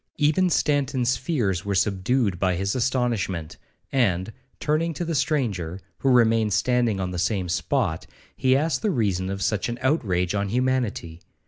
[0.17, 3.57] Even Stanton's fears were subdued by his astonishment,
[3.91, 8.89] and, turning to the stranger, who remained standing on the same spot, he asked the
[8.89, 11.21] reason of such an outrage on humanity.